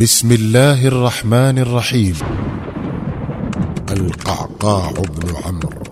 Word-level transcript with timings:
بسم 0.00 0.32
الله 0.32 0.86
الرحمن 0.88 1.58
الرحيم. 1.58 2.14
القعقاع 3.90 4.90
بن 4.90 5.36
عمرو 5.44 5.82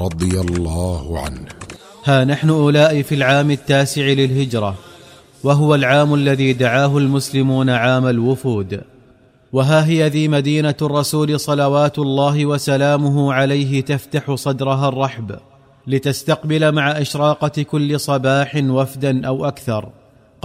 رضي 0.00 0.40
الله 0.40 1.20
عنه. 1.20 1.48
ها 2.04 2.24
نحن 2.24 2.50
أولئك 2.50 3.06
في 3.06 3.14
العام 3.14 3.50
التاسع 3.50 4.02
للهجرة 4.02 4.74
وهو 5.44 5.74
العام 5.74 6.14
الذي 6.14 6.52
دعاه 6.52 6.98
المسلمون 6.98 7.70
عام 7.70 8.06
الوفود. 8.06 8.80
وها 9.52 9.86
هي 9.86 10.08
ذي 10.08 10.28
مدينة 10.28 10.76
الرسول 10.82 11.40
صلوات 11.40 11.98
الله 11.98 12.46
وسلامه 12.46 13.32
عليه 13.32 13.80
تفتح 13.80 14.34
صدرها 14.34 14.88
الرحب 14.88 15.36
لتستقبل 15.86 16.72
مع 16.72 16.90
إشراقة 17.00 17.62
كل 17.62 18.00
صباح 18.00 18.60
وفدا 18.64 19.26
أو 19.26 19.44
أكثر. 19.44 19.88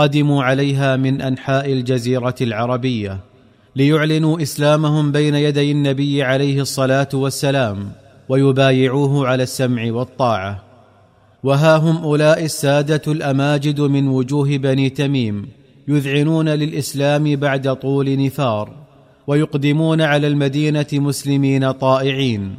قدموا 0.01 0.43
عليها 0.43 0.95
من 0.95 1.21
أنحاء 1.21 1.73
الجزيرة 1.73 2.35
العربية 2.41 3.19
ليعلنوا 3.75 4.41
إسلامهم 4.41 5.11
بين 5.11 5.35
يدي 5.35 5.71
النبي 5.71 6.23
عليه 6.23 6.61
الصلاة 6.61 7.09
والسلام 7.13 7.91
ويبايعوه 8.29 9.27
على 9.27 9.43
السمع 9.43 9.91
والطاعة. 9.91 10.63
وها 11.43 11.77
هم 11.77 11.97
أولئك 11.97 12.45
السادة 12.45 13.01
الأماجد 13.07 13.81
من 13.81 14.07
وجوه 14.07 14.57
بني 14.57 14.89
تميم 14.89 15.47
يذعنون 15.87 16.49
للإسلام 16.49 17.35
بعد 17.35 17.75
طول 17.75 18.25
نفار 18.25 18.69
ويقدمون 19.27 20.01
على 20.01 20.27
المدينة 20.27 20.87
مسلمين 20.93 21.71
طائعين 21.71 22.55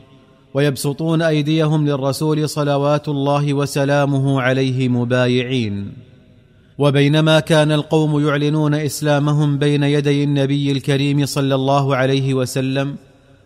ويبسطون 0.54 1.22
أيديهم 1.22 1.86
للرسول 1.86 2.48
صلوات 2.48 3.08
الله 3.08 3.54
وسلامه 3.54 4.40
عليه 4.40 4.88
مبايعين. 4.88 5.92
وبينما 6.78 7.40
كان 7.40 7.72
القوم 7.72 8.26
يعلنون 8.28 8.74
إسلامهم 8.74 9.58
بين 9.58 9.82
يدي 9.82 10.24
النبي 10.24 10.72
الكريم 10.72 11.26
صلى 11.26 11.54
الله 11.54 11.96
عليه 11.96 12.34
وسلم 12.34 12.96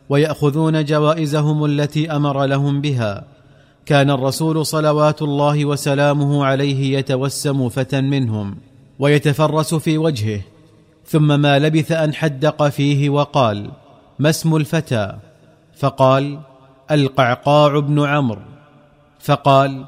ويأخذون 0.08 0.84
جوائزهم 0.84 1.64
التي 1.64 2.10
أمر 2.10 2.44
لهم 2.44 2.80
بها. 2.80 3.24
كان 3.86 4.10
الرسول 4.10 4.66
صلوات 4.66 5.22
الله 5.22 5.64
وسلامه 5.64 6.44
عليه 6.44 6.98
يتوسم 6.98 7.68
فتى 7.68 8.00
منهم 8.00 8.56
ويتفرس 8.98 9.74
في 9.74 9.98
وجهه 9.98 10.40
ثم 11.06 11.40
ما 11.40 11.58
لبث 11.58 11.92
أن 11.92 12.14
حدق 12.14 12.68
فيه 12.68 13.10
وقال 13.10 13.70
ما 14.18 14.30
اسم 14.30 14.56
الفتى؟ 14.56 15.16
فقال 15.78 16.38
القعقاع 16.90 17.78
بن 17.78 18.04
عمرو. 18.04 18.42
فقال 19.20 19.84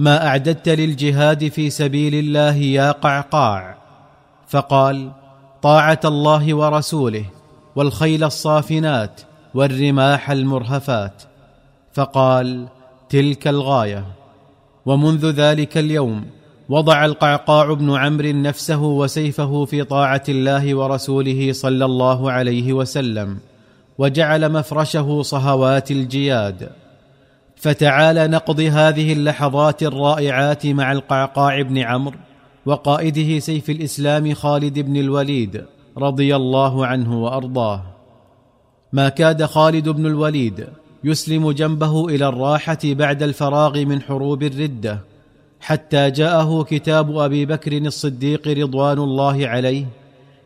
ما 0.00 0.26
أعددت 0.26 0.68
للجهاد 0.68 1.48
في 1.48 1.70
سبيل 1.70 2.14
الله 2.14 2.56
يا 2.56 2.92
قعقاع. 2.92 3.76
فقال 4.48 5.10
طاعة 5.62 6.00
الله 6.04 6.54
ورسوله 6.54 7.24
والخيل 7.76 8.24
الصافنات 8.24 9.20
والرماح 9.54 10.30
المرهفات. 10.30 11.22
فقال 11.92 12.68
تلك 13.08 13.48
الغاية. 13.48 14.04
ومنذ 14.86 15.30
ذلك 15.30 15.78
اليوم 15.78 16.26
وضع 16.68 17.04
القعقاع 17.04 17.72
بن 17.72 17.96
عمرو 17.96 18.32
نفسه 18.32 18.82
وسيفه 18.82 19.64
في 19.64 19.84
طاعة 19.84 20.24
الله 20.28 20.74
ورسوله 20.74 21.52
صلى 21.52 21.84
الله 21.84 22.32
عليه 22.32 22.72
وسلم 22.72 23.38
وجعل 23.98 24.52
مفرشه 24.52 25.22
صهوات 25.22 25.90
الجياد. 25.90 26.70
فتعالى 27.60 28.26
نقضي 28.26 28.70
هذه 28.70 29.12
اللحظات 29.12 29.82
الرائعات 29.82 30.66
مع 30.66 30.92
القعقاع 30.92 31.62
بن 31.62 31.78
عمرو 31.78 32.16
وقائده 32.66 33.38
سيف 33.38 33.70
الإسلام 33.70 34.34
خالد 34.34 34.78
بن 34.78 34.96
الوليد 34.96 35.64
رضي 35.98 36.36
الله 36.36 36.86
عنه 36.86 37.22
وأرضاه. 37.22 37.82
ما 38.92 39.08
كاد 39.08 39.44
خالد 39.44 39.88
بن 39.88 40.06
الوليد 40.06 40.66
يسلم 41.04 41.50
جنبه 41.50 42.08
إلى 42.08 42.28
الراحة 42.28 42.78
بعد 42.84 43.22
الفراغ 43.22 43.84
من 43.84 44.02
حروب 44.02 44.42
الردة 44.42 45.00
حتى 45.60 46.10
جاءه 46.10 46.62
كتاب 46.62 47.18
أبي 47.18 47.46
بكر 47.46 47.72
الصديق 47.72 48.48
رضوان 48.48 48.98
الله 48.98 49.48
عليه 49.48 49.86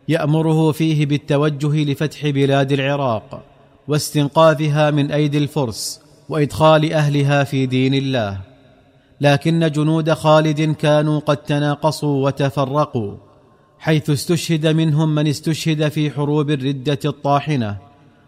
يأمره 0.08 0.72
فيه 0.72 1.06
بالتوجه 1.06 1.84
لفتح 1.84 2.28
بلاد 2.28 2.72
العراق 2.72 3.42
واستنقاذها 3.88 4.90
من 4.90 5.12
أيدي 5.12 5.38
الفرس 5.38 6.03
وإدخال 6.28 6.92
أهلها 6.92 7.44
في 7.44 7.66
دين 7.66 7.94
الله. 7.94 8.40
لكن 9.20 9.70
جنود 9.70 10.12
خالد 10.12 10.60
كانوا 10.60 11.20
قد 11.20 11.36
تناقصوا 11.36 12.24
وتفرقوا 12.24 13.14
حيث 13.78 14.10
استشهد 14.10 14.66
منهم 14.66 15.14
من 15.14 15.26
استشهد 15.26 15.88
في 15.88 16.10
حروب 16.10 16.50
الردة 16.50 16.98
الطاحنة 17.04 17.76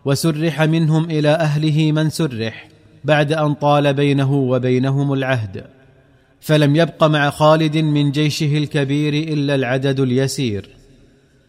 وسرح 0.05 0.63
منهم 0.63 1.05
إلى 1.05 1.29
أهله 1.29 1.93
من 1.93 2.11
سرح 2.11 2.69
بعد 3.05 3.33
أن 3.33 3.55
طال 3.55 3.95
بينه 3.95 4.35
وبينهم 4.35 5.13
العهد. 5.13 5.65
فلم 6.41 6.77
يبق 6.77 7.05
مع 7.05 7.31
خالد 7.31 7.77
من 7.77 8.11
جيشه 8.11 8.59
الكبير 8.59 9.15
إلا 9.33 9.55
العدد 9.55 10.01
اليسير. 10.01 10.69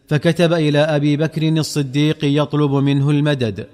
فكتب 0.08 0.54
إلى 0.54 0.80
أبي 0.80 1.18
بكر 1.18 1.48
الصديق 1.48 2.18
يطلب 2.24 2.72
منه 2.72 3.10
المدد 3.10 3.68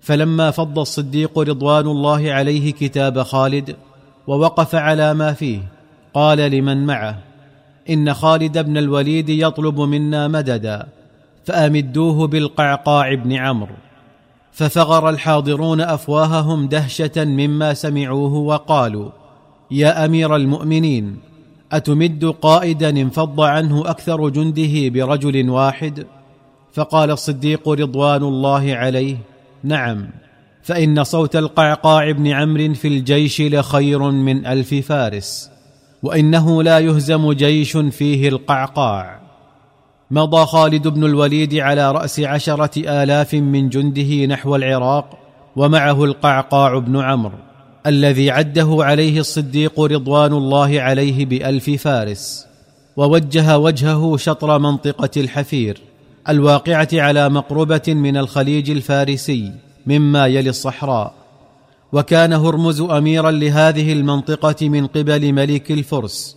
فلما 0.00 0.50
فض 0.50 0.78
الصديق 0.78 1.38
رضوان 1.38 1.86
الله 1.86 2.32
عليه 2.32 2.72
كتاب 2.72 3.22
خالد 3.22 3.76
ووقف 4.26 4.74
على 4.74 5.14
ما 5.14 5.32
فيه 5.32 5.60
قال 6.14 6.38
لمن 6.38 6.86
معه 6.86 7.18
إن 7.90 8.14
خالد 8.14 8.58
بن 8.58 8.78
الوليد 8.78 9.28
يطلب 9.28 9.80
منا 9.80 10.28
مددا 10.28 10.86
فأمدوه 11.44 12.26
بالقعقاع 12.26 13.14
بن 13.14 13.32
عمرو. 13.32 13.74
ففغر 14.52 15.08
الحاضرون 15.08 15.80
أفواههم 15.80 16.66
دهشة 16.66 17.24
مما 17.24 17.74
سمعوه 17.74 18.34
وقالوا 18.34 19.10
يا 19.70 20.04
أمير 20.04 20.36
المؤمنين 20.36 21.16
أتمد 21.72 22.24
قائدا 22.24 22.90
انفض 22.90 23.40
عنه 23.40 23.90
أكثر 23.90 24.28
جنده 24.28 24.88
برجل 24.88 25.50
واحد؟ 25.50 26.06
فقال 26.72 27.10
الصديق 27.10 27.68
رضوان 27.68 28.22
الله 28.22 28.74
عليه 28.74 29.16
نعم. 29.64 30.10
فإن 30.62 31.04
صوت 31.04 31.36
القعقاع 31.36 32.10
بن 32.10 32.26
عمرو 32.26 32.74
في 32.74 32.88
الجيش 32.88 33.40
لخير 33.40 34.10
من 34.10 34.46
ألف 34.46 34.74
فارس 34.74 35.50
وإنه 36.02 36.62
لا 36.62 36.78
يهزم 36.78 37.32
جيش 37.32 37.76
فيه 37.76 38.28
القعقاع. 38.28 39.20
مضى 40.10 40.46
خالد 40.46 40.88
بن 40.88 41.04
الوليد 41.04 41.54
على 41.54 41.92
رأس 41.92 42.20
عشرة 42.20 43.02
آلاف 43.02 43.34
من 43.34 43.68
جنده 43.68 44.26
نحو 44.26 44.56
العراق 44.56 45.18
ومعه 45.56 46.04
القعقاع 46.04 46.78
بن 46.78 47.00
عمرو 47.00 47.38
الذي 47.86 48.30
عده 48.30 48.76
عليه 48.80 49.20
الصديق 49.20 49.80
رضوان 49.80 50.32
الله 50.32 50.80
عليه 50.80 51.26
بألف 51.26 51.70
فارس 51.70 52.46
ووجه 52.96 53.58
وجهه 53.58 54.16
شطر 54.16 54.58
منطقة 54.58 55.10
الحفير. 55.16 55.80
الواقعة 56.28 56.88
على 56.92 57.28
مقربة 57.28 57.82
من 57.88 58.16
الخليج 58.16 58.70
الفارسي 58.70 59.52
مما 59.86 60.26
يلي 60.26 60.50
الصحراء. 60.50 61.14
وكان 61.92 62.32
هرمز 62.32 62.80
أميرا 62.80 63.30
لهذه 63.30 63.92
المنطقة 63.92 64.68
من 64.68 64.86
قبل 64.86 65.32
ملك 65.32 65.72
الفرس. 65.72 66.36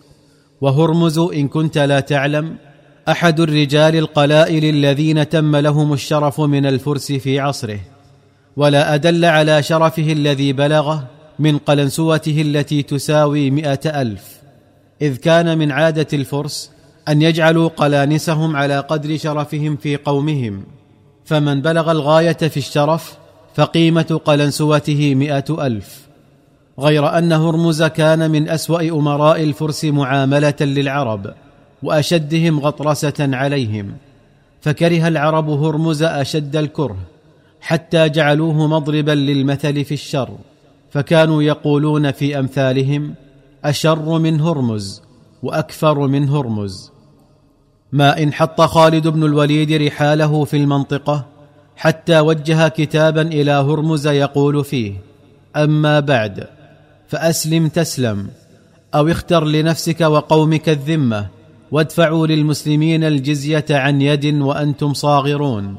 وهرمز 0.61 1.19
إن 1.19 1.47
كنت 1.47 1.77
لا 1.77 1.99
تعلم 1.99 2.55
أحد 3.09 3.39
الرجال 3.39 3.95
القلائل 3.95 4.65
الذين 4.65 5.29
تم 5.29 5.55
لهم 5.55 5.93
الشرف 5.93 6.41
من 6.41 6.65
الفرس 6.65 7.11
في 7.11 7.39
عصره. 7.39 7.79
ولا 8.57 8.95
أدل 8.95 9.25
على 9.25 9.63
شرفه 9.63 10.11
الذي 10.11 10.53
بلغه 10.53 11.07
من 11.39 11.57
قلنسوته 11.57 12.41
التي 12.41 12.83
تساوي 12.83 13.51
مائه 13.51 14.01
ألف. 14.01 14.23
إذ 15.01 15.15
كان 15.15 15.57
من 15.57 15.71
عادة 15.71 16.07
الفرس 16.13 16.71
أن 17.09 17.21
يجعلوا 17.21 17.67
قلانسهم 17.67 18.55
على 18.55 18.79
قدر 18.79 19.17
شرفهم 19.17 19.75
في 19.75 19.97
قومهم. 19.97 20.63
فمن 21.25 21.61
بلغ 21.61 21.91
الغاية 21.91 22.33
في 22.33 22.57
الشرف 22.57 23.17
فقيمة 23.55 24.21
قلنسوته 24.25 25.15
مائه 25.15 25.67
ألف. 25.67 26.07
غير 26.79 27.17
أن 27.17 27.31
هرمز 27.31 27.83
كان 27.83 28.31
من 28.31 28.49
أسوأ 28.49 28.89
أمراء 28.89 29.43
الفرس 29.43 29.85
معاملة 29.85 30.55
للعرب 30.61 31.33
وأشدهم 31.83 32.59
غطرسة 32.59 33.13
عليهم. 33.19 33.93
فكره 34.61 35.07
العرب 35.07 35.49
هرمز 35.49 36.03
أشد 36.03 36.55
الكره 36.55 36.97
حتى 37.61 38.09
جعلوه 38.09 38.67
مضربا 38.67 39.11
للمثل 39.11 39.85
في 39.85 39.93
الشر. 39.93 40.29
فكانوا 40.89 41.43
يقولون 41.43 42.11
في 42.11 42.39
أمثالهم 42.39 43.13
أشر 43.65 44.19
من 44.19 44.41
هرمز 44.41 45.01
واكفر 45.43 46.07
من 46.07 46.29
هرمز. 46.29 46.90
ما 47.91 48.23
إن 48.23 48.33
حط 48.33 48.61
خالد 48.61 49.07
بن 49.07 49.23
الوليد 49.23 49.71
رحاله 49.71 50.43
في 50.43 50.57
المنطقة 50.57 51.25
حتى 51.75 52.19
وجه 52.19 52.67
كتابا 52.67 53.21
إلى 53.21 53.51
هرمز 53.51 54.07
يقول 54.07 54.63
فيه 54.63 54.93
أما 55.55 55.99
بعد 55.99 56.47
فأسلم 57.07 57.67
تسلم 57.67 58.27
أو 58.95 59.07
اختر 59.07 59.45
لنفسك 59.45 60.01
وقومك 60.01 60.69
الذمة 60.69 61.27
وادفعوا 61.71 62.27
للمسلمين 62.27 63.03
الجزية 63.03 63.65
عن 63.69 64.01
يد 64.01 64.25
وأنتم 64.25 64.93
صاغرون 64.93 65.75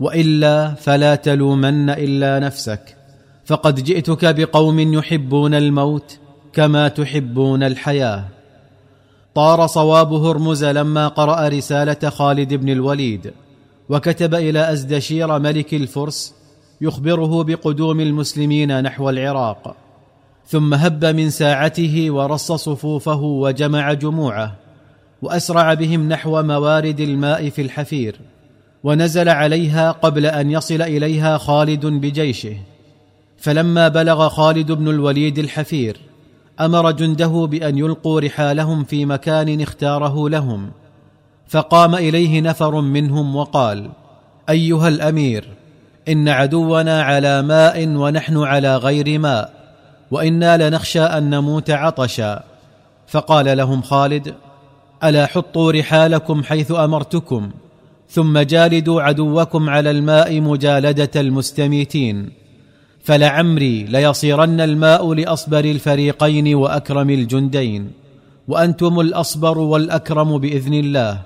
وإلا 0.00 0.74
فلا 0.74 1.14
تلومن 1.14 1.90
إلا 1.90 2.38
نفسك 2.38 2.96
فقد 3.44 3.84
جئتك 3.84 4.34
بقوم 4.34 4.78
يحبون 4.80 5.54
الموت 5.54 6.18
كما 6.52 6.88
تحبون 6.88 7.62
الحياة. 7.62 8.24
طار 9.34 9.66
صواب 9.66 10.12
هرمز 10.12 10.64
لما 10.64 11.08
قرأ 11.08 11.48
رسالة 11.48 12.10
خالد 12.10 12.54
بن 12.54 12.68
الوليد 12.68 13.32
وكتب 13.88 14.34
إلى 14.34 14.72
أزدشير 14.72 15.38
ملك 15.38 15.74
الفرس 15.74 16.34
يخبره 16.80 17.44
بقدوم 17.44 18.00
المسلمين 18.00 18.82
نحو 18.82 19.10
العراق. 19.10 19.76
ثم 20.46 20.74
هب 20.74 21.04
من 21.04 21.30
ساعته 21.30 22.06
ورص 22.10 22.52
صفوفه 22.52 23.20
وجمع 23.22 23.92
جموعه 23.92 24.54
وأسرع 25.22 25.74
بهم 25.74 26.08
نحو 26.08 26.42
موارد 26.42 27.00
الماء 27.00 27.50
في 27.50 27.62
الحفير 27.62 28.20
ونزل 28.84 29.28
عليها 29.28 29.90
قبل 29.90 30.26
أن 30.26 30.50
يصل 30.50 30.82
إليها 30.82 31.38
خالد 31.38 31.86
بجيشه. 31.86 32.56
فلما 33.38 33.88
بلغ 33.88 34.28
خالد 34.28 34.72
بن 34.72 34.88
الوليد 34.88 35.38
الحفير 35.38 36.00
أمر 36.60 36.90
جنده 36.90 37.46
بأن 37.50 37.78
يلقوا 37.78 38.20
رحالهم 38.20 38.84
في 38.84 39.06
مكان 39.06 39.60
اختاره 39.60 40.28
لهم 40.28 40.70
فقام 41.48 41.94
إليه 41.94 42.40
نفر 42.40 42.80
منهم 42.80 43.36
وقال 43.36 43.90
أيها 44.50 44.88
الأمير 44.88 45.48
إن 46.08 46.28
عدونا 46.28 47.02
على 47.02 47.42
ماء 47.42 47.88
ونحن 47.88 48.38
على 48.38 48.76
غير 48.76 49.18
ماء 49.18 49.52
وإنا 50.10 50.68
لنخشى 50.68 51.00
أن 51.00 51.30
نموت 51.30 51.70
عطشا. 51.70 52.42
فقال 53.06 53.56
لهم 53.56 53.82
خالد 53.82 54.34
ألا 55.04 55.26
حطوا 55.26 55.72
رحالكم 55.72 56.42
حيث 56.42 56.72
أمرتكم 56.72 57.50
ثم 58.08 58.38
جالدوا 58.38 59.02
عدوكم 59.02 59.70
على 59.70 59.90
الماء 59.90 60.40
مجالدة 60.40 61.10
المستميتين. 61.20 62.43
فلعمري 63.04 63.82
ليصيرن 63.82 64.60
الماء 64.60 65.12
لأصبر 65.12 65.64
الفريقين 65.64 66.54
وأكرم 66.54 67.10
الجندين 67.10 67.92
وأنتم 68.48 69.00
الأصبر 69.00 69.58
والأكرم 69.58 70.38
بإذن 70.38 70.74
الله. 70.74 71.20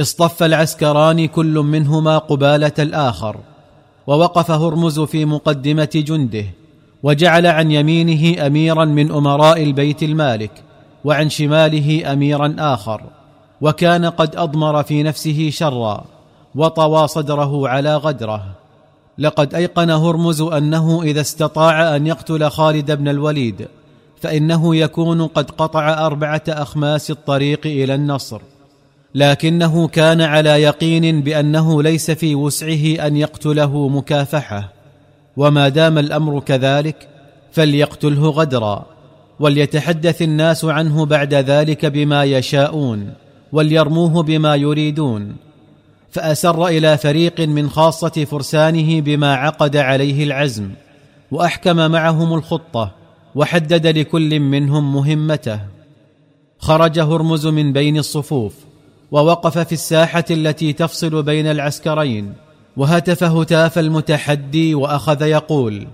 اصطف 0.00 0.42
العسكران 0.42 1.26
كل 1.26 1.54
منهما 1.54 2.18
قبالة 2.18 2.72
الآخر 2.78 3.36
ووقف 4.06 4.50
هرمز 4.50 5.00
في 5.00 5.24
مقدمة 5.24 5.90
جنده 5.94 6.44
وجعل 7.02 7.46
عن 7.46 7.70
يمينه 7.70 8.46
أميرا 8.46 8.84
من 8.84 9.12
أمراء 9.12 9.62
البيت 9.62 10.02
المالك 10.02 10.52
وعن 11.04 11.28
شماله 11.28 12.12
أميرا 12.12 12.56
آخر. 12.58 13.02
وكان 13.60 14.04
قد 14.04 14.36
أضمر 14.36 14.82
في 14.82 15.02
نفسه 15.02 15.50
شرا 15.50 16.04
وطوى 16.54 17.08
صدره 17.08 17.68
على 17.68 17.96
غدره. 17.96 18.61
لقد 19.18 19.54
أيقن 19.54 19.90
هرمز 19.90 20.40
أنه 20.40 21.02
إذا 21.02 21.20
استطاع 21.20 21.96
أن 21.96 22.06
يقتل 22.06 22.50
خالد 22.50 22.92
بن 22.92 23.08
الوليد 23.08 23.68
فإنه 24.20 24.76
يكون 24.76 25.26
قد 25.26 25.50
قطع 25.50 26.06
أربعة 26.06 26.42
أخماس 26.48 27.10
الطريق 27.10 27.60
إلى 27.66 27.94
النصر. 27.94 28.40
لكنه 29.14 29.88
كان 29.88 30.20
على 30.20 30.62
يقين 30.62 31.20
بأنه 31.22 31.82
ليس 31.82 32.10
في 32.10 32.34
وسعه 32.34 33.06
أن 33.06 33.16
يقتله 33.16 33.88
مكافحة. 33.88 34.72
وما 35.36 35.68
دام 35.68 35.98
الأمر 35.98 36.40
كذلك 36.40 37.08
فليقتله 37.52 38.30
غدرا 38.30 38.86
وليتحدث 39.40 40.22
الناس 40.22 40.64
عنه 40.64 41.06
بعد 41.06 41.34
ذلك 41.34 41.86
بما 41.86 42.24
يشاءون 42.24 43.12
وليرموه 43.52 44.22
بما 44.22 44.54
يريدون. 44.54 45.36
فأسر 46.12 46.66
إلى 46.66 46.98
فريق 46.98 47.40
من 47.40 47.70
خاصة 47.70 48.26
فرسانه 48.30 49.00
بما 49.00 49.34
عقد 49.34 49.76
عليه 49.76 50.24
العزم 50.24 50.70
وأحكم 51.30 51.76
معهم 51.90 52.34
الخطة 52.34 52.90
وحدد 53.34 53.86
لكل 53.86 54.40
منهم 54.40 54.94
مهمته. 54.94 55.60
خرج 56.58 56.98
هرمز 56.98 57.46
من 57.46 57.72
بين 57.72 57.98
الصفوف 57.98 58.52
ووقف 59.10 59.58
في 59.58 59.72
الساحة 59.72 60.24
التي 60.30 60.72
تفصل 60.72 61.22
بين 61.22 61.46
العسكرين 61.46 62.32
وهتف 62.76 63.24
هتاف 63.24 63.78
المتحدي 63.78 64.74
وأخذ 64.74 65.22
يقول 65.22 65.86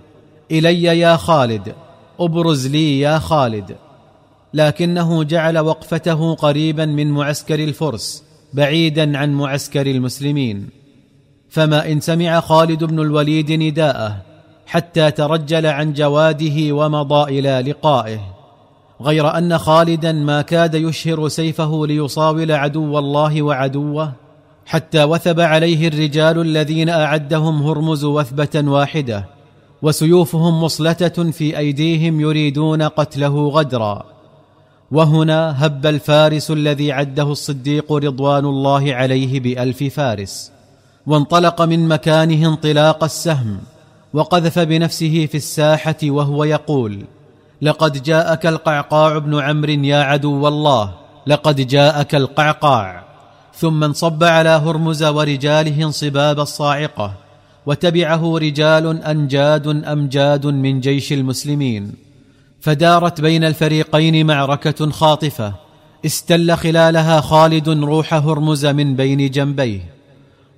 إلي 0.51 0.83
يا 0.83 1.17
خالد 1.17 1.73
أبرز 2.19 2.67
لي 2.67 2.99
يا 2.99 3.19
خالد. 3.19 3.75
لكنه 4.53 5.23
جعل 5.23 5.59
وقفته 5.59 6.35
قريبا 6.35 6.85
من 6.85 7.11
معسكر 7.11 7.63
الفرس 7.63 8.28
بعيدا 8.53 9.17
عن 9.17 9.33
معسكر 9.33 9.87
المسلمين. 9.87 10.69
فما 11.49 11.91
إن 11.91 11.99
سمع 11.99 12.39
خالد 12.39 12.83
بن 12.83 12.99
الوليد 12.99 13.51
نداءه 13.51 14.21
حتى 14.65 15.11
ترجل 15.11 15.65
عن 15.65 15.93
جواده 15.93 16.73
ومضى 16.75 17.39
إلى 17.39 17.71
لقائه 17.71 18.19
غير 19.01 19.37
أن 19.37 19.57
خالدا 19.57 20.11
ما 20.11 20.41
كاد 20.41 20.75
يشهر 20.75 21.27
سيفه 21.27 21.87
ليصاول 21.87 22.51
عدو 22.51 22.99
الله 22.99 23.41
وعدوه 23.41 24.13
حتى 24.65 25.03
وثب 25.03 25.39
عليه 25.39 25.87
الرجال 25.87 26.41
الذين 26.41 26.89
أعدهم 26.89 27.63
هرمز 27.63 28.05
وثبة 28.05 28.71
واحدة 28.71 29.25
وسيوفهم 29.81 30.63
مصلتة 30.63 31.31
في 31.31 31.57
أيديهم 31.57 32.19
يريدون 32.19 32.81
قتله 32.81 33.47
غدرا. 33.47 34.18
وهنا 34.91 35.65
هب 35.65 35.85
الفارس 35.85 36.51
الذي 36.51 36.91
عده 36.91 37.31
الصديق 37.31 37.93
رضوان 37.93 38.45
الله 38.45 38.93
عليه 38.93 39.39
بألف 39.39 39.83
فارس 39.83 40.51
وانطلق 41.07 41.61
من 41.61 41.87
مكانه 41.87 42.47
انطلاق 42.47 43.03
السهم 43.03 43.59
وقذف 44.13 44.59
بنفسه 44.59 45.25
في 45.25 45.37
الساحة 45.37 45.97
وهو 46.03 46.43
يقول 46.43 47.05
لقد 47.61 48.03
جاءك 48.03 48.45
القعقاع 48.45 49.17
بن 49.17 49.39
عمرو 49.39 49.71
يا 49.71 49.97
عدو 49.97 50.47
الله 50.47 50.93
لقد 51.27 51.67
جاءك 51.67 52.15
القعقاع. 52.15 53.03
ثم 53.55 53.83
انصب 53.83 54.23
على 54.23 54.49
هرمز 54.49 55.03
ورجاله 55.03 55.83
انصباب 55.83 56.39
الصاعقة 56.39 57.13
وتبعه 57.65 58.37
رجال 58.37 59.03
أنجاد 59.03 59.67
أمجاد 59.67 60.45
من 60.45 60.79
جيش 60.79 61.13
المسلمين. 61.13 62.08
فدارت 62.61 63.21
بين 63.21 63.43
الفريقين 63.43 64.27
معركة 64.27 64.89
خاطفة. 64.89 65.53
استل 66.05 66.57
خلالها 66.57 67.21
خالد 67.21 67.69
روح 67.69 68.13
هرمز 68.13 68.65
من 68.65 68.95
بين 68.95 69.29
جنبيه. 69.31 69.81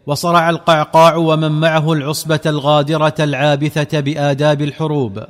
وصرع 0.06 0.50
القعقاع 0.50 1.16
ومن 1.16 1.52
معه 1.52 1.94
العصبة 1.94 2.40
الغادرة 2.46 3.16
العابثة 3.20 4.00
بآداب 4.00 4.62
الحروب. 4.62 5.24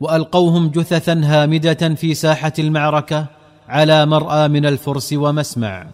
وألقوهم 0.00 0.68
جثثا 0.68 1.20
هامدة 1.24 1.94
في 1.94 2.14
ساحة 2.14 2.52
المعركة 2.58 3.26
على 3.68 4.06
مرأى 4.06 4.48
من 4.48 4.66
الفرس 4.66 5.12
ومسمع. 5.12 5.86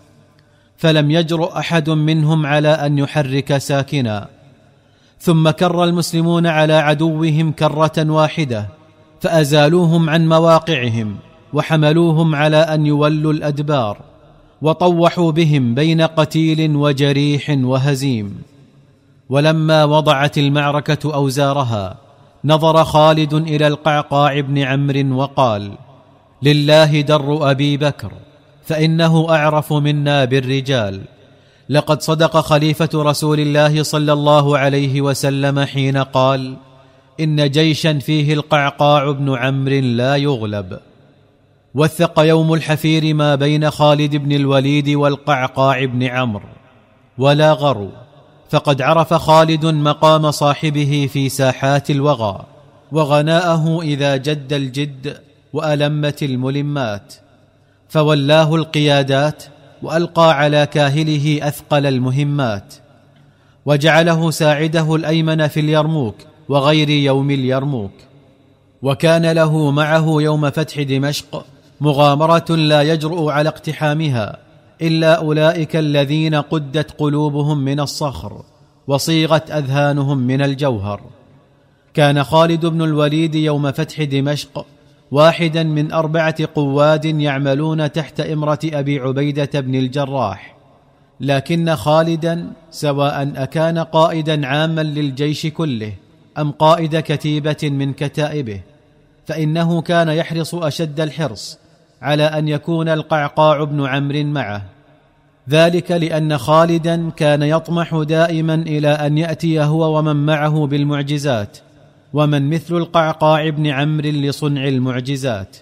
فلم 0.76 1.10
يجرؤ 1.10 1.58
أحد 1.58 1.90
منهم 1.90 2.46
على 2.46 2.68
أن 2.68 2.98
يحرك 2.98 3.58
ساكنا. 3.58 4.28
ثم 5.20 5.50
كر 5.50 5.84
المسلمون 5.84 6.46
على 6.46 6.74
عدوهم 6.74 7.52
كرة 7.52 8.10
واحدة. 8.10 8.83
فأزالوهم 9.24 10.10
عن 10.10 10.28
مواقعهم 10.28 11.16
وحملوهم 11.52 12.34
على 12.34 12.56
أن 12.56 12.86
يولوا 12.86 13.32
الأدبار 13.32 13.98
وطوحوا 14.62 15.32
بهم 15.32 15.74
بين 15.74 16.00
قتيل 16.00 16.76
وجريح 16.76 17.50
وهزيم. 17.50 18.42
ولما 19.28 19.84
وضعت 19.84 20.38
المعركة 20.38 21.14
أوزارها 21.14 21.96
نظر 22.44 22.84
خالد 22.84 23.34
إلى 23.34 23.66
القعقاع 23.66 24.40
بن 24.40 24.58
عمرو 24.58 25.16
وقال 25.16 25.72
لله 26.42 27.00
در 27.00 27.50
أبي 27.50 27.76
بكر 27.76 28.12
فإنه 28.64 29.30
أعرف 29.30 29.72
منا 29.72 30.24
بالرجال. 30.24 31.00
لقد 31.68 32.02
صدق 32.02 32.36
خليفة 32.36 32.88
رسول 32.94 33.40
الله 33.40 33.82
صلى 33.82 34.12
الله 34.12 34.58
عليه 34.58 35.00
وسلم 35.00 35.60
حين 35.60 35.96
قال 35.96 36.56
إن 37.20 37.50
جيشا 37.50 37.98
فيه 37.98 38.34
القعقاع 38.34 39.10
بن 39.10 39.34
عمرو 39.34 39.80
لا 39.80 40.16
يغلب. 40.16 40.78
وثق 41.74 42.20
يوم 42.20 42.54
الحفير 42.54 43.14
ما 43.14 43.34
بين 43.34 43.70
خالد 43.70 44.16
بن 44.16 44.32
الوليد 44.32 44.88
والقعقاع 44.88 45.84
بن 45.84 46.02
عمرو. 46.02 46.48
ولا 47.18 47.52
غروا 47.52 47.90
فقد 48.50 48.82
عرف 48.82 49.14
خالد 49.14 49.66
مقام 49.66 50.30
صاحبه 50.30 51.08
في 51.12 51.28
ساحات 51.28 51.90
الوغى 51.90 52.44
وغناءه 52.92 53.82
إذا 53.82 54.16
جد 54.16 54.52
الجد 54.52 55.16
وألمت 55.52 56.22
الملمات. 56.22 57.14
فولاه 57.88 58.54
القيادات 58.54 59.44
وألقى 59.82 60.38
على 60.38 60.66
كاهله 60.66 61.48
أثقل 61.48 61.86
المهمات. 61.86 62.74
وجعله 63.66 64.30
ساعده 64.30 64.94
الأيمن 64.94 65.48
في 65.48 65.60
اليرموك 65.60 66.16
وغير 66.48 66.90
يوم 66.90 67.30
اليرموك 67.30 67.92
وكان 68.82 69.32
له 69.32 69.70
معه 69.70 70.06
يوم 70.08 70.50
فتح 70.50 70.82
دمشق 70.82 71.46
مغامرة 71.80 72.44
لا 72.50 72.82
يجرؤ 72.82 73.28
على 73.28 73.48
اقتحامها 73.48 74.38
إلا 74.82 75.14
أولئك 75.14 75.76
الذين 75.76 76.34
قدت 76.34 76.90
قلوبهم 76.98 77.58
من 77.58 77.80
الصخر 77.80 78.42
وصيغت 78.86 79.50
أذهانهم 79.50 80.18
من 80.18 80.42
الجوهر. 80.42 81.00
كان 81.94 82.24
خالد 82.24 82.66
بن 82.66 82.82
الوليد 82.82 83.34
يوم 83.34 83.72
فتح 83.72 84.02
دمشق 84.02 84.66
واحدا 85.10 85.62
من 85.62 85.92
أربعة 85.92 86.48
قواد 86.54 87.04
يعملون 87.04 87.92
تحت 87.92 88.20
إمرة 88.20 88.58
أبي 88.64 88.98
عبيدة 88.98 89.60
بن 89.60 89.74
الجراح. 89.74 90.56
لكن 91.20 91.74
خالدا 91.74 92.52
سواء 92.70 93.32
أكان 93.36 93.78
قائدا 93.78 94.46
عاما 94.46 94.80
للجيش 94.80 95.46
كله 95.46 95.92
أم 96.38 96.50
قائد 96.50 96.96
كتيبة 97.00 97.56
من 97.62 97.92
كتائبه؟ 97.92 98.60
فإنه 99.26 99.82
كان 99.82 100.08
يحرص 100.08 100.54
أشد 100.54 101.00
الحرص 101.00 101.58
على 102.02 102.22
أن 102.22 102.48
يكون 102.48 102.88
القعقاع 102.88 103.64
بن 103.64 103.86
عمرو 103.86 104.24
معه. 104.24 104.62
ذلك 105.50 105.90
لأن 105.90 106.38
خالدا 106.38 107.10
كان 107.10 107.42
يطمح 107.42 108.02
دائما 108.08 108.54
إلى 108.54 108.88
أن 108.88 109.18
يأتي 109.18 109.60
هو 109.60 109.98
ومن 109.98 110.16
معه 110.26 110.66
بالمعجزات 110.66 111.58
ومن 112.12 112.50
مثل 112.50 112.76
القعقاع 112.76 113.48
بن 113.48 113.66
عمرو 113.66 114.08
لصنع 114.08 114.68
المعجزات. 114.68 115.56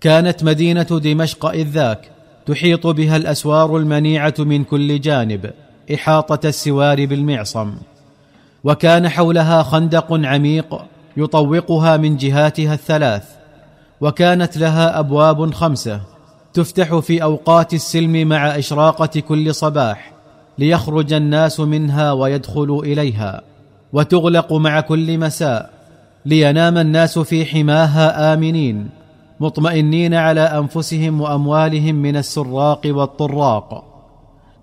كانت 0.00 0.44
مدينة 0.44 0.82
دمشق 0.82 1.46
إذ 1.46 1.68
ذاك 1.68 2.10
تحيط 2.46 2.86
بها 2.86 3.16
الأسوار 3.16 3.76
المنيعة 3.76 4.34
من 4.38 4.64
كل 4.64 5.00
جانب 5.00 5.50
إحاطة 5.94 6.48
السوار 6.48 7.06
بالمعصم. 7.06 7.74
وكان 8.64 9.08
حولها 9.08 9.62
خندق 9.62 10.06
عميق 10.10 10.84
يطوقها 11.16 11.96
من 11.96 12.16
جهاتها 12.16 12.74
الثلاث 12.74 13.24
وكانت 14.00 14.58
لها 14.58 14.98
أبواب 14.98 15.54
خمسة 15.54 16.00
تفتح 16.52 16.98
في 16.98 17.22
أوقات 17.22 17.74
السلم 17.74 18.28
مع 18.28 18.58
إشراقة 18.58 19.20
كل 19.20 19.54
صباح 19.54 20.12
ليخرج 20.58 21.12
الناس 21.12 21.60
منها 21.60 22.12
ويدخلوا 22.12 22.84
إليها 22.84 23.42
وتغلق 23.92 24.52
مع 24.52 24.80
كل 24.80 25.18
مساء 25.18 25.70
لينام 26.26 26.78
الناس 26.78 27.18
في 27.18 27.44
حماها 27.44 28.34
آمنين 28.34 28.88
مطمئنين 29.40 30.14
على 30.14 30.40
أنفسهم 30.40 31.20
وأموالهم 31.20 31.94
من 31.94 32.16
السراق 32.16 32.80
والطراق. 32.86 33.84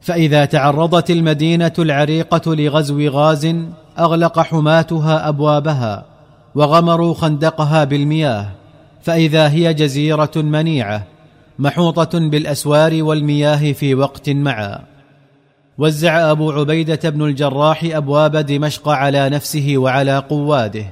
فإذا 0.02 0.46
تعرضت 0.46 1.12
المدينة 1.12 1.74
العريقة 1.80 2.56
لغزو 2.56 3.08
غاز 3.08 3.56
أغلق 4.00 4.40
حماتها 4.40 5.30
أبوابها 5.30 6.06
وغمروا 6.56 7.14
خندقها 7.14 7.84
بالمياه 7.84 8.48
فإذا 9.02 9.50
هي 9.50 9.74
جزيرة 9.74 10.32
منيعة 10.36 11.04
محوطة 11.60 12.20
بالأسوار 12.20 13.04
والمياه 13.04 13.72
في 13.72 13.96
وقت 13.96 14.30
معا. 14.30 14.80
وزع 15.78 16.32
أبو 16.32 16.52
عبيدة 16.52 17.10
بن 17.10 17.22
الجراح 17.22 17.84
أبواب 17.84 18.38
دمشق 18.38 18.90
على 18.90 19.30
نفسه 19.30 19.74
وعلى 19.78 20.18
قواده 20.18 20.86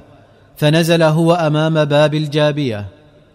فنزل 0.56 1.02
هو 1.02 1.34
أمام 1.34 1.84
باب 1.84 2.14
الجابية 2.14 2.86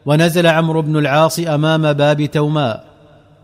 ونزل 0.05 0.48
عمرو 0.48 0.81
بن 0.81 0.98
العاص 0.98 1.39
أمام 1.39 1.93
باب 1.93 2.25
توماء 2.25 2.84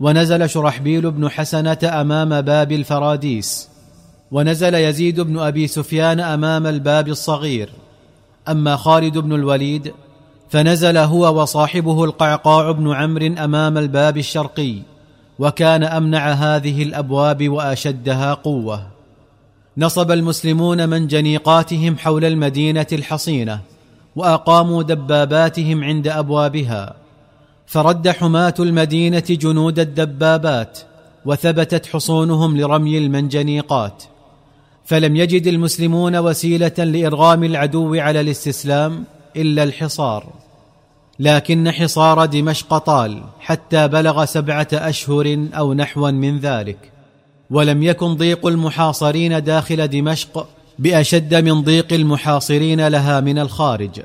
ونزل 0.00 0.50
شرحبيل 0.50 1.10
بن 1.10 1.28
حسنة 1.28 1.78
أمام 1.84 2.40
باب 2.40 2.72
الفراديس. 2.72 3.71
ونزل 4.32 4.74
يزيد 4.74 5.20
بن 5.20 5.38
أبي 5.38 5.66
سفيان 5.66 6.20
أمام 6.20 6.66
الباب 6.66 7.08
الصغير. 7.08 7.70
أما 8.48 8.76
خالد 8.76 9.18
بن 9.18 9.32
الوليد 9.32 9.92
فنزل 10.50 10.96
هو 10.96 11.42
وصاحبه 11.42 12.04
القعقاع 12.04 12.70
بن 12.70 12.92
عمرو 12.92 13.26
أمام 13.26 13.78
الباب 13.78 14.16
الشرقي 14.18 14.74
وكان 15.38 15.84
أمنع 15.84 16.32
هذه 16.32 16.82
الأبواب 16.82 17.48
وأشدها 17.48 18.34
قوة. 18.34 18.86
نصب 19.78 20.10
المسلمون 20.10 20.88
منجنيقاتهم 20.88 21.98
حول 21.98 22.24
المدينة 22.24 22.86
الحصينة 22.92 23.60
وأقاموا 24.16 24.82
دباباتهم 24.82 25.84
عند 25.84 26.08
أبوابها. 26.08 26.94
فرد 27.66 28.08
حماة 28.08 28.54
المدينة 28.60 29.24
جنود 29.30 29.78
الدبابات 29.78 30.78
وثبتت 31.24 31.86
حصونهم 31.86 32.56
لرمي 32.56 32.98
المنجنيقات 32.98 34.04
فلم 34.92 35.16
يجد 35.16 35.46
المسلمون 35.46 36.16
وسيلة 36.16 36.72
لإرغام 36.78 37.44
العدو 37.44 37.94
على 37.94 38.20
الاستسلام 38.20 39.04
إلا 39.36 39.62
الحصار. 39.62 40.26
لكن 41.18 41.70
حصار 41.70 42.26
دمشق 42.26 42.78
طال 42.78 43.22
حتى 43.40 43.88
بلغ 43.88 44.24
سبعة 44.24 44.68
أشهر 44.72 45.46
أو 45.54 45.74
نحوا 45.74 46.10
من 46.10 46.38
ذلك. 46.38 46.76
ولم 47.50 47.82
يكن 47.82 48.14
ضيق 48.14 48.46
المحاصرين 48.46 49.44
داخل 49.44 49.88
دمشق 49.88 50.48
بأشد 50.78 51.34
من 51.34 51.62
ضيق 51.62 51.92
المحاصرين 51.92 52.88
لها 52.88 53.20
من 53.20 53.38
الخارج. 53.38 54.00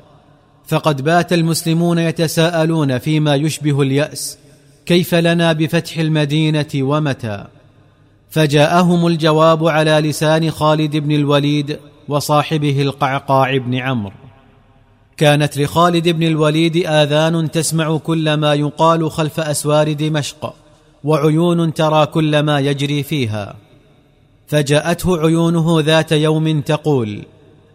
فقد 0.66 1.02
بات 1.02 1.32
المسلمون 1.32 1.98
يتساءلون 1.98 2.98
فيما 2.98 3.34
يشبه 3.34 3.82
اليأس 3.82 4.38
كيف 4.86 5.14
لنا 5.14 5.52
بفتح 5.52 5.98
المدينة 5.98 6.70
ومتى؟ 6.74 7.44
فجاءهم 8.30 9.06
الجواب 9.06 9.68
على 9.68 9.90
لسان 9.90 10.50
خالد 10.50 10.96
بن 10.96 11.12
الوليد 11.12 11.78
وصاحبه 12.08 12.82
القعقاع 12.82 13.56
بن 13.56 13.74
عمرو. 13.74 14.12
كانت 15.16 15.58
لخالد 15.58 16.08
بن 16.08 16.22
الوليد 16.22 16.76
آذان 16.86 17.50
تسمع 17.50 17.96
كل 17.96 18.34
ما 18.34 18.54
يقال 18.54 19.10
خلف 19.10 19.40
أسوار 19.40 19.92
دمشق 19.92 20.54
وعيون 21.04 21.74
ترى 21.74 22.06
كل 22.06 22.40
ما 22.40 22.60
يجري 22.60 23.02
فيها. 23.02 23.56
فجاءته 24.46 25.18
عيونه 25.18 25.80
ذات 25.80 26.12
يوم 26.12 26.60
تقول 26.60 27.22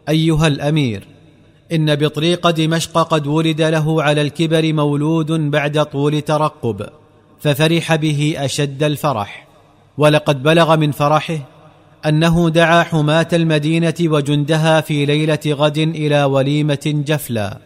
أيها 0.10 0.48
الأمير 0.48 1.08
إن 1.72 1.96
بطريق 1.96 2.50
دمشق 2.50 2.98
قد 3.02 3.28
ولد 3.28 3.62
له 3.62 4.04
على 4.04 4.22
الكبر 4.22 4.74
مولود 4.74 5.32
بعد 5.32 5.86
طول 5.86 6.22
ترقب 6.22 6.90
ففرح 7.40 7.96
به 7.96 8.36
أشد 8.38 8.84
الفرح. 8.84 9.53
ولقد 9.98 10.44
بلغ 10.44 10.76
من 10.76 10.92
فرحه 10.92 11.40
أنه 12.06 12.50
دعا 12.50 12.84
حماة 12.84 13.28
المدينة 13.34 13.94
وجندها 14.02 14.82
في 14.82 15.06
ليلة 15.06 15.40
غد 15.48 15.78
إلى 15.78 16.24
وليمة 16.24 17.04
جفلى 17.08 17.58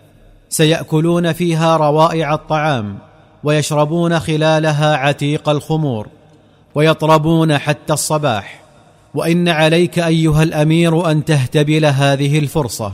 سيأكلون 0.49 1.33
فيها 1.33 1.77
روائع 1.77 2.33
الطعام 2.33 2.97
ويشربون 3.43 4.19
خلالها 4.19 4.95
عتيق 4.95 5.49
الخمور 5.49 6.07
ويطربون 6.75 7.57
حتى 7.57 7.93
الصباح. 7.93 8.59
وإن 9.13 9.49
عليك 9.49 9.99
أيها 9.99 10.43
الأمير 10.43 11.11
أن 11.11 11.25
تهتبل 11.25 11.85
هذه 11.85 12.39
الفرصة. 12.39 12.93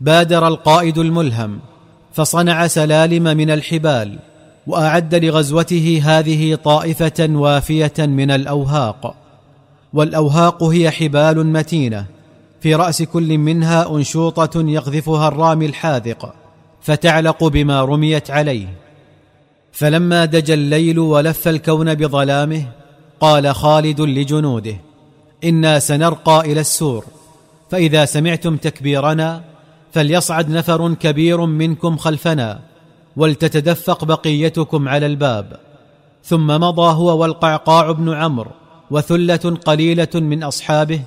بادر 0.00 0.48
القائد 0.48 0.98
الملهم 0.98 1.58
فصنع 2.12 2.66
سلالم 2.66 3.22
من 3.22 3.50
الحبال 3.50 4.18
وأعد 4.68 5.14
لغزوته 5.14 6.00
هذه 6.04 6.54
طائفة 6.54 7.28
وافية 7.30 7.92
من 7.98 8.30
الأوهاق. 8.30 9.14
والأوهاق 9.92 10.62
هي 10.62 10.90
حبال 10.90 11.46
متينة. 11.46 12.06
في 12.60 12.74
رأس 12.74 13.02
كل 13.02 13.38
منها 13.38 13.96
أنشوطة 13.96 14.68
يقذفها 14.70 15.28
الرامي 15.28 15.66
الحاذق 15.66 16.34
فتعلق 16.82 17.44
بما 17.44 17.84
رميت 17.84 18.30
عليه. 18.30 18.66
فلما 19.72 20.24
دجى 20.24 20.54
الليل 20.54 20.98
ولف 20.98 21.48
الكون 21.48 21.94
بظلامه 21.94 22.62
قال 23.20 23.54
خالد 23.54 24.00
لجنوده 24.00 24.76
إنا 25.44 25.78
سنرقى 25.78 26.40
إلى 26.40 26.60
السور. 26.60 27.04
فإذا 27.70 28.04
سمعتم 28.04 28.56
تكبيرنا 28.56 29.42
فليصعد 29.92 30.50
نفر 30.50 30.94
كبير 30.94 31.46
منكم 31.46 31.96
خلفنا. 31.96 32.60
ولتتدفق 33.18 34.04
بقيتكم 34.04 34.88
على 34.88 35.06
الباب. 35.06 35.56
ثم 36.24 36.46
مضى 36.46 36.92
هو 36.96 37.18
والقعقاع 37.18 37.92
بن 37.92 38.14
عمرو 38.14 38.50
وثلة 38.90 39.56
قليلة 39.64 40.08
من 40.14 40.42
أصحابه 40.42 41.00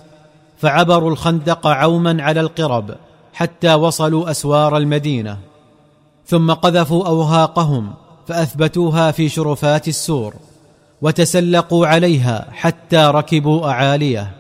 فعبروا 0.57 1.11
الخندق 1.11 1.67
عوما 1.67 2.23
على 2.23 2.41
القرب 2.41 2.95
حتى 3.33 3.73
وصلوا 3.73 4.31
أسوار 4.31 4.77
المدينة. 4.77 5.37
ثم 6.25 6.51
قذفوا 6.51 7.07
أوهاقهم 7.07 7.93
فأثبتوها 8.27 9.11
في 9.11 9.29
شرفات 9.29 9.87
السور 9.87 10.33
وتسلقوا 11.01 11.87
عليها 11.87 12.47
حتى 12.51 12.97
ركبوا 12.97 13.69
أعاليه 13.69 14.31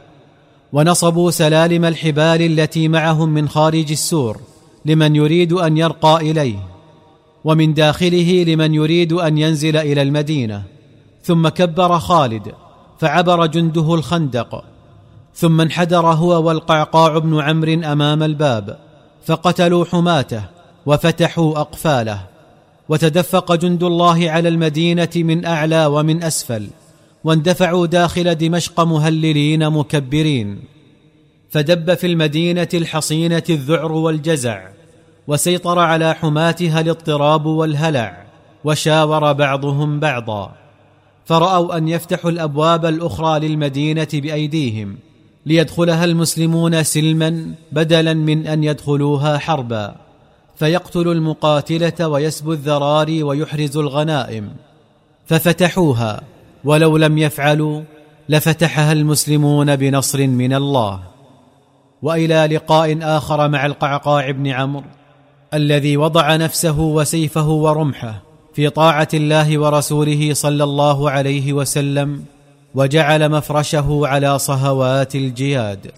ونصبوا 0.73 1.31
سلالم 1.31 1.85
الحبال 1.85 2.41
التي 2.41 2.87
معهم 2.87 3.29
من 3.29 3.49
خارج 3.49 3.91
السور 3.91 4.37
لمن 4.85 5.15
يريد 5.15 5.53
أن 5.53 5.77
يرقى 5.77 6.15
إليه. 6.31 6.70
ومن 7.43 7.73
داخله 7.73 8.43
لمن 8.43 8.73
يريد 8.73 9.13
أن 9.13 9.37
ينزل 9.37 9.77
إلى 9.77 10.01
المدينة. 10.01 10.63
ثم 11.23 11.47
كبر 11.47 11.99
خالد 11.99 12.51
فعبر 12.99 13.45
جنده 13.45 13.93
الخندق. 13.93 14.63
ثم 15.35 15.61
انحدر 15.61 16.05
هو 16.07 16.47
والقعقاع 16.47 17.17
بن 17.17 17.39
عمرو 17.39 17.73
أمام 17.73 18.23
الباب 18.23 18.77
فقتلوا 19.25 19.85
حماتة 19.85 20.43
وفتحوا 20.85 21.59
أقفاله. 21.59 22.19
وتدفق 22.89 23.55
جند 23.55 23.83
الله 23.83 24.31
على 24.31 24.49
المدينة 24.49 25.09
من 25.15 25.45
أعلى 25.45 25.85
ومن 25.85 26.23
أسفل 26.23 26.67
واندفعوا 27.23 27.85
داخل 27.85 28.35
دمشق 28.35 28.81
مهللين 28.81 29.69
مكبرين. 29.69 30.59
فدب 31.49 31.93
في 31.93 32.07
المدينة 32.07 32.67
الحصينة 32.73 33.43
الذعر 33.49 33.91
والجزع. 33.91 34.80
وسيطر 35.27 35.79
على 35.79 36.13
حماتها 36.13 36.81
الاضطراب 36.81 37.45
والهلع 37.45 38.23
وشاور 38.63 39.31
بعضهم 39.31 39.99
بعضا. 39.99 40.51
فرأوا 41.25 41.77
أن 41.77 41.87
يفتحوا 41.87 42.31
الأبواب 42.31 42.85
الأخرى 42.85 43.47
للمدينة 43.47 44.07
بأيديهم 44.13 44.97
ليدخلها 45.45 46.05
المسلمون 46.05 46.83
سلما 46.83 47.55
بدلا 47.71 48.13
من 48.13 48.47
أن 48.47 48.63
يدخلوها 48.63 49.37
حربا. 49.37 49.95
فيقتل 50.55 51.07
المقاتلة 51.07 52.07
ويسبو 52.07 52.53
الذراري 52.53 53.23
ويحرز 53.23 53.77
الغنائم. 53.77 54.49
ففتحوها 55.25 56.21
ولو 56.63 56.97
لم 56.97 57.17
يفعلوا 57.17 57.81
لفتحها 58.29 58.91
المسلمون 58.91 59.75
بنصر 59.75 60.27
من 60.27 60.53
الله. 60.53 60.99
وإلى 62.01 62.47
لقاء 62.55 62.97
آخر 63.01 63.47
مع 63.47 63.65
القعقاع 63.65 64.31
بن 64.31 64.47
عمرو. 64.47 64.83
الذي 65.53 65.97
وضع 65.97 66.35
نفسه 66.35 66.79
وسيفه 66.79 67.47
ورمحه 67.47 68.21
في 68.55 68.69
طاعة 68.69 69.07
الله 69.13 69.57
ورسوله 69.59 70.33
صلى 70.33 70.63
الله 70.63 71.11
عليه 71.11 71.53
وسلم 71.53 72.23
وجعل 72.75 73.29
مفرشه 73.29 74.01
على 74.03 74.39
صهوات 74.39 75.15
الجياد. 75.15 75.91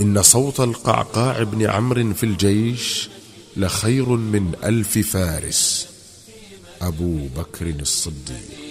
إن 0.00 0.22
صوت 0.22 0.60
القعقاع 0.60 1.42
بن 1.42 1.66
عمرو 1.66 2.14
في 2.14 2.26
الجيش 2.26 3.08
لخير 3.56 4.08
من 4.08 4.52
ألف 4.64 4.98
فارس. 4.98 5.88
أبو 6.82 7.26
بكر 7.36 7.66
الصديق. 7.80 8.67